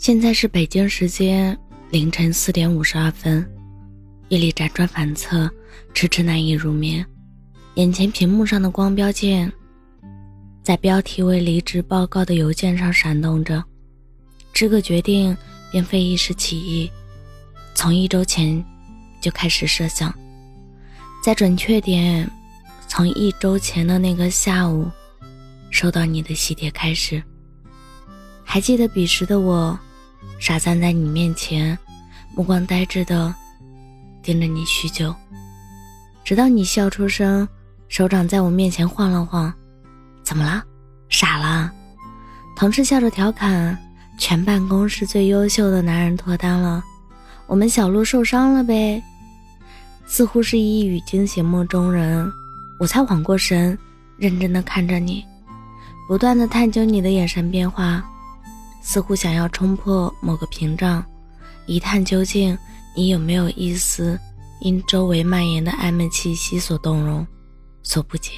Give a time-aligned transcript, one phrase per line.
[0.00, 1.54] 现在是北京时间
[1.90, 3.46] 凌晨四点五十二分，
[4.30, 5.46] 夜里辗转反侧，
[5.92, 7.04] 迟迟难以入眠。
[7.74, 9.52] 眼前屏幕上的光标键，
[10.62, 13.62] 在标题为“离职报告”的邮件上闪动着。
[14.54, 15.36] 这个决定
[15.70, 16.90] 并非一时起意，
[17.74, 18.64] 从一周前
[19.20, 20.10] 就开始设想，
[21.22, 22.26] 在准确点，
[22.88, 24.90] 从一周前的那个下午，
[25.70, 27.22] 收到你的喜帖开始。
[28.42, 29.78] 还记得彼时的我。
[30.38, 31.76] 傻站在你面前，
[32.34, 33.34] 目光呆滞的
[34.22, 35.14] 盯着你许久，
[36.24, 37.46] 直到你笑出声，
[37.88, 39.52] 手掌在我面前晃了晃。
[40.22, 40.62] 怎么了？
[41.08, 41.72] 傻了？
[42.56, 43.76] 同事笑着调侃
[44.18, 46.82] ：“全办公室最优秀的男人脱单了，
[47.46, 49.02] 我们小鹿受伤了呗。”
[50.06, 52.30] 似乎是一语惊醒梦中人，
[52.78, 53.78] 我才缓过神，
[54.16, 55.24] 认真的看着你，
[56.08, 58.04] 不断的探究你的眼神变化。
[58.80, 61.04] 似乎想要冲破某个屏障，
[61.66, 62.56] 一探究竟，
[62.96, 64.18] 你有没有一丝
[64.60, 67.26] 因周围蔓延的暧昧气息所动容，
[67.82, 68.32] 所不解？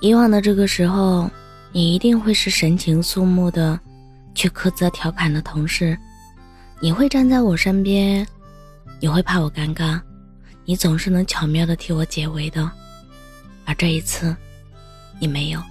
[0.00, 1.30] 以往的这个时候，
[1.72, 3.78] 你一定会是神情肃穆的，
[4.34, 5.96] 去苛责调侃的同事；
[6.80, 8.26] 你会站在我身边，
[9.00, 10.00] 你会怕我尴尬，
[10.64, 12.70] 你总是能巧妙的替我解围的。
[13.64, 14.34] 而这一次，
[15.20, 15.62] 你没有。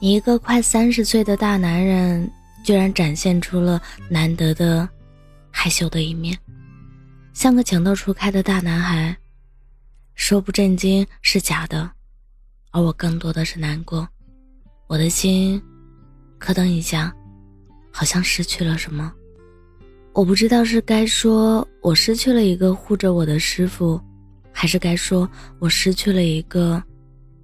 [0.00, 2.30] 你一个快三十岁的大男人，
[2.62, 4.88] 居然展现出了难得的
[5.50, 6.38] 害羞的一面，
[7.32, 9.16] 像个情窦初开的大男孩。
[10.14, 11.90] 说不震惊是假的，
[12.70, 14.06] 而我更多的是难过。
[14.86, 15.60] 我的心
[16.38, 17.12] 咯噔一下，
[17.90, 19.12] 好像失去了什么。
[20.12, 24.00] 我不知道是该说我失去了一个护着我的师傅，
[24.52, 26.80] 还是该说我失去了一个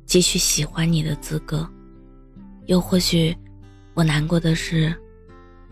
[0.07, 1.69] 继续喜欢你的资格。
[2.71, 3.37] 又或许，
[3.95, 4.95] 我难过的是，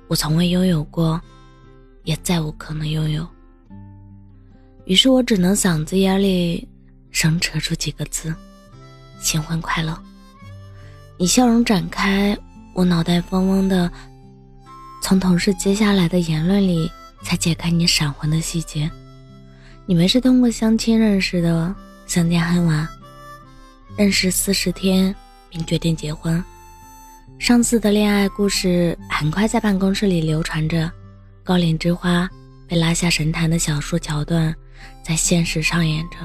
[0.09, 1.21] 我从未拥有过，
[2.03, 3.25] 也再无可能拥有。
[4.85, 6.67] 于是我只能嗓子眼里
[7.13, 8.35] 生扯出几个字
[9.23, 9.97] ：“新婚快乐。”
[11.17, 12.37] 你笑容展开，
[12.75, 13.89] 我脑袋嗡嗡的，
[15.01, 16.91] 从同事接下来的言论里
[17.23, 18.91] 才解开你闪婚的细节。
[19.87, 21.73] 你们是通过相亲认识的，
[22.09, 22.89] 相见恨晚，
[23.97, 25.15] 认识四十天
[25.49, 26.43] 并决定结婚。
[27.39, 30.91] 上次的恋爱故事很快在办公室里流传着，
[31.45, 32.29] 高岭之花
[32.67, 34.53] 被拉下神坛的小说桥段
[35.05, 36.17] 在现实上演着，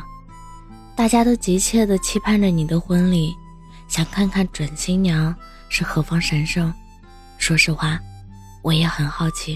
[0.96, 3.32] 大家都急切地期盼着你的婚礼，
[3.88, 5.34] 想看看准新娘
[5.70, 6.74] 是何方神圣。
[7.38, 8.00] 说实话，
[8.64, 9.56] 我也很好奇，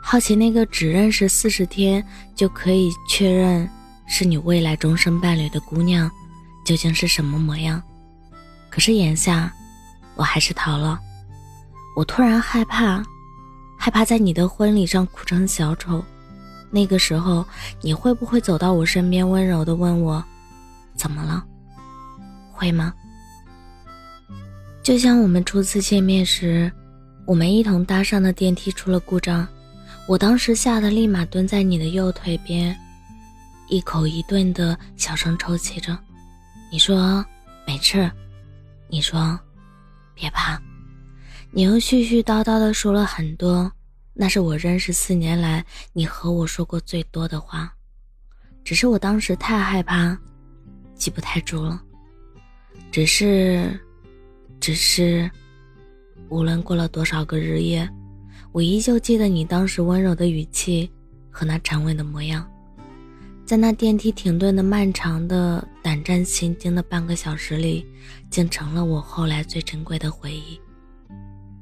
[0.00, 2.02] 好奇那个只认识四十天
[2.36, 3.68] 就可以确认
[4.06, 6.08] 是你未来终身伴侣的姑娘，
[6.64, 7.82] 究竟是什么模样。
[8.70, 9.52] 可是眼下。
[10.14, 10.98] 我还是逃了。
[11.94, 13.02] 我突然害怕，
[13.78, 16.02] 害怕在你的婚礼上哭成小丑。
[16.70, 17.44] 那个时候，
[17.82, 20.24] 你会不会走到我身边，温柔的问我
[20.96, 21.44] ：“怎么了？”
[22.50, 22.94] 会吗？
[24.82, 26.72] 就像我们初次见面时，
[27.26, 29.46] 我们一同搭上的电梯出了故障，
[30.08, 32.74] 我当时吓得立马蹲在你的右腿边，
[33.68, 35.96] 一口一顿的小声抽泣着。
[36.70, 37.22] 你说
[37.66, 38.10] 没事，
[38.88, 39.38] 你说。
[40.14, 40.60] 别怕，
[41.50, 43.70] 你又絮絮叨叨的说了很多，
[44.14, 47.74] 那是我认识四年来你和我说过最多的话。
[48.64, 50.16] 只是我当时太害怕，
[50.94, 51.82] 记不太住了。
[52.90, 53.80] 只是，
[54.60, 55.30] 只是，
[56.28, 57.88] 无论过了多少个日夜，
[58.52, 60.88] 我依旧记得你当时温柔的语气
[61.30, 62.48] 和那沉稳的模样。
[63.44, 67.84] 在那电梯停顿的漫长的胆战心惊的半个小时里，
[68.30, 70.58] 竟成了我后来最珍贵的回忆。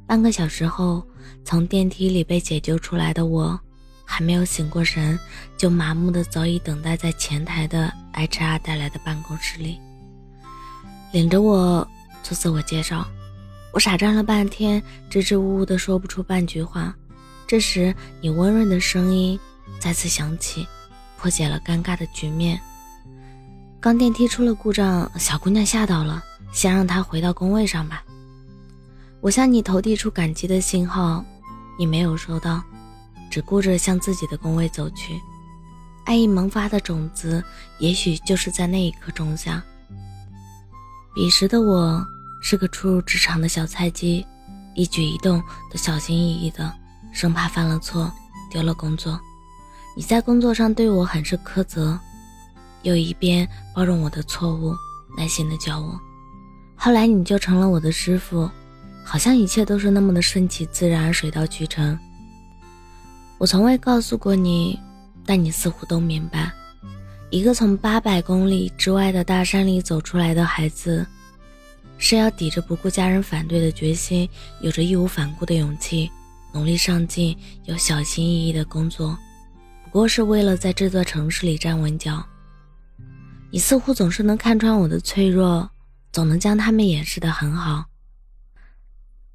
[0.07, 1.03] 半个小时后，
[1.45, 3.59] 从电梯里被解救出来的我，
[4.05, 5.19] 还没有醒过神，
[5.57, 9.81] 就麻木的早已等待在前台的 HR 带来的办公室里，
[11.13, 11.87] 领着我
[12.23, 13.07] 做自我介绍。
[13.73, 16.95] 我傻站了半天，支支吾吾的说不出半句话。
[17.47, 19.39] 这时，你温润的声音
[19.81, 20.67] 再次响起。
[21.21, 22.59] 破解了尴尬的局面。
[23.79, 28.03] 刚电梯出了故障，小姑娘吓到了，先让她回到工位上吧。
[29.21, 31.23] 我向你投递出感激的信号，
[31.79, 32.63] 你没有收到，
[33.31, 35.21] 只顾着向自己的工位走去。
[36.07, 37.45] 爱意萌发的种子，
[37.79, 39.63] 也许就是在那一刻种下。
[41.15, 42.03] 彼时的我
[42.41, 44.27] 是个初入职场的小菜鸡，
[44.75, 46.73] 一举一动都小心翼翼的，
[47.13, 48.11] 生怕犯了错
[48.51, 49.21] 丢了工作。
[50.01, 52.01] 你在工作上对我很是苛责，
[52.85, 54.75] 又一边包容我的错误，
[55.15, 56.01] 耐心的教我。
[56.75, 58.49] 后来你就成了我的师傅，
[59.05, 61.99] 好像一切都是那么的顺其自然、水到渠成。
[63.37, 64.81] 我从未告诉过你，
[65.27, 66.51] 但你似乎都明白：
[67.29, 71.07] 一个从八百公里之外的大山里走出来的孩子，
[71.99, 74.27] 是要抵着不顾家人反对的决心，
[74.63, 76.11] 有着义无反顾的勇气，
[76.55, 77.37] 努力上进
[77.67, 79.15] 又小心翼翼的工作，
[79.93, 82.25] 不过是为了在这座城市里站稳脚。
[83.51, 85.69] 你似乎总是能看穿我的脆弱，
[86.13, 87.85] 总能将他们掩饰得很好。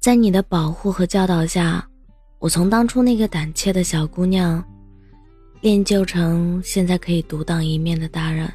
[0.00, 1.86] 在你的保护和教导下，
[2.38, 4.64] 我从当初那个胆怯的小姑娘，
[5.60, 8.50] 练就成现在可以独当一面的大人。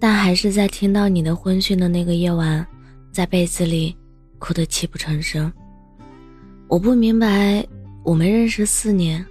[0.00, 2.66] 但还是在听到你的婚讯的那个夜晚，
[3.12, 3.96] 在被子里
[4.40, 5.52] 哭得泣不成声。
[6.66, 7.64] 我不明白，
[8.02, 9.24] 我们认识四年，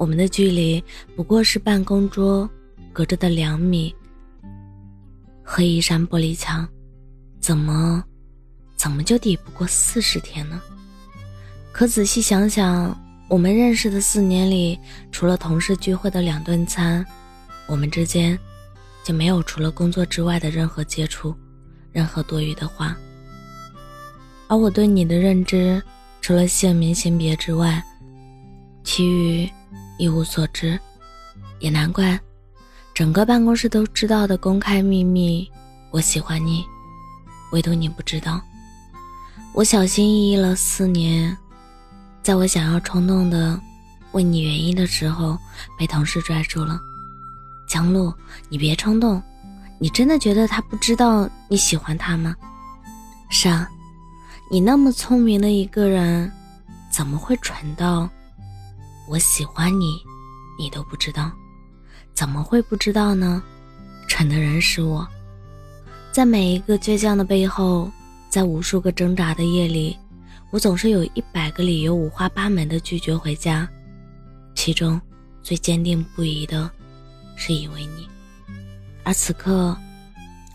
[0.00, 0.82] 我们的距离
[1.14, 2.48] 不过是办公桌
[2.90, 3.94] 隔着的两米
[5.44, 6.66] 和一扇玻璃墙，
[7.38, 8.02] 怎么？
[8.76, 10.58] 怎么就抵不过四十天呢？
[11.70, 12.98] 可仔细想想，
[13.28, 14.78] 我们认识的四年里，
[15.12, 17.04] 除了同事聚会的两顿餐，
[17.66, 18.38] 我们之间
[19.04, 21.36] 就没有除了工作之外的任何接触，
[21.92, 22.96] 任何多余的话。
[24.48, 25.82] 而我对你的认知，
[26.22, 27.84] 除了姓名、性别之外，
[28.82, 29.46] 其余
[29.98, 30.78] 一无所知。
[31.58, 32.18] 也难怪，
[32.94, 35.50] 整个办公室都知道的公开秘密，
[35.90, 36.64] 我喜欢你，
[37.52, 38.40] 唯独你不知道。
[39.52, 41.36] 我小心翼翼了四年，
[42.22, 43.60] 在我想要冲动的
[44.12, 45.36] 问你原因的时候，
[45.78, 46.80] 被同事拽住了。
[47.68, 48.12] 江路，
[48.48, 49.22] 你别冲动，
[49.78, 52.34] 你真的觉得他不知道你喜欢他吗？
[53.28, 53.68] 是啊，
[54.50, 56.32] 你那么聪明的一个人，
[56.90, 58.08] 怎么会蠢到
[59.10, 60.00] 我喜欢你，
[60.56, 61.32] 你都不知道？
[62.14, 63.42] 怎么会不知道呢？
[64.06, 65.04] 蠢的人是我，
[66.12, 67.90] 在每一个倔强的背后。
[68.28, 69.98] 在无数个挣扎的夜里，
[70.52, 73.68] 我总是有一百个理由，五花八门的拒绝回家。
[74.54, 75.00] 其中
[75.42, 76.70] 最坚定不移的，
[77.34, 78.08] 是因为你。
[79.02, 79.76] 而此刻，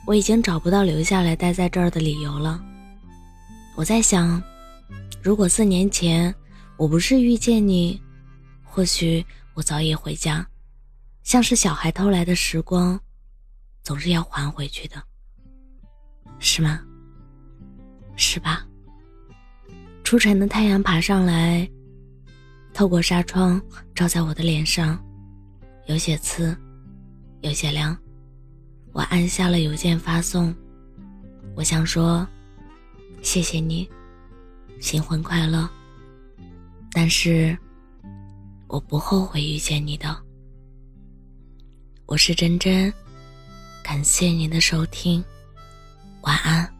[0.07, 2.63] 我已经找不到留下来待在这儿的理由了。
[3.75, 4.41] 我在想，
[5.21, 6.33] 如果四年前
[6.77, 8.01] 我不是遇见你，
[8.75, 10.45] 或许我早已回家。
[11.23, 12.99] 像是小孩偷来的时光，
[13.83, 15.01] 总是要还回去的，
[16.39, 16.81] 是吗？
[18.17, 18.67] 是吧？
[20.03, 21.65] 初晨的太阳爬上来，
[22.73, 23.61] 透过纱窗
[23.95, 25.01] 照在我的脸上，
[25.85, 26.53] 有些刺，
[27.39, 27.97] 有些凉。
[28.91, 30.53] 我按下了邮件发送，
[31.55, 32.27] 我想说，
[33.21, 33.89] 谢谢你，
[34.81, 35.69] 新婚快乐。
[36.91, 37.57] 但是，
[38.67, 40.15] 我不后悔遇见你的。
[42.07, 42.93] 我是真真，
[43.83, 45.23] 感谢您的收听，
[46.21, 46.74] 晚安。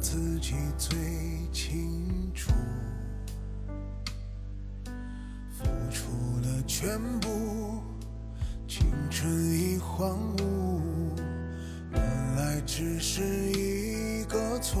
[0.00, 0.96] 自己最
[1.52, 2.52] 清楚，
[5.50, 6.06] 付出
[6.42, 7.82] 了全部，
[8.68, 10.80] 青春已荒芜，
[11.92, 12.00] 原
[12.36, 14.80] 来只是一个错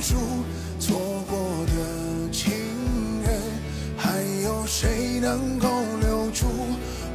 [0.00, 2.52] 错过的情
[3.22, 3.40] 人，
[3.96, 5.68] 还有谁能够
[6.00, 6.46] 留住？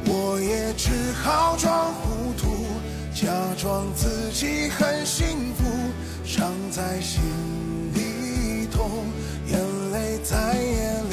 [0.06, 0.90] 我也只
[1.22, 2.66] 好装糊涂，
[3.12, 3.26] 假
[3.60, 5.64] 装自己很幸福，
[6.24, 7.20] 伤在心
[7.92, 8.88] 里痛，
[9.48, 9.58] 眼
[9.92, 11.05] 泪再也。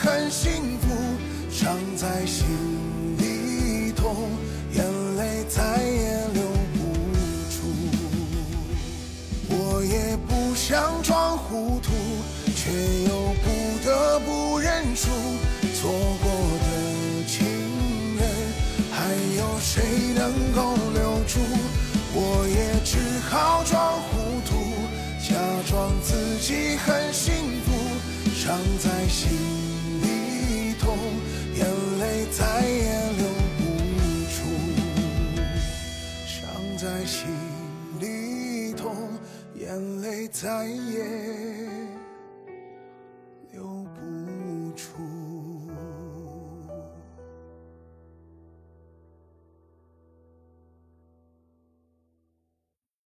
[0.00, 0.88] 很幸福
[1.50, 2.46] 伤在心
[3.18, 4.30] 里痛
[4.72, 4.84] 眼
[5.16, 6.42] 泪再也留
[6.74, 6.94] 不
[7.50, 7.58] 出。
[9.50, 11.90] 我也不想装糊涂
[40.40, 41.27] 再也